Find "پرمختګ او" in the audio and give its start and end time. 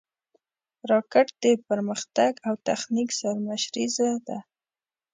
1.67-2.53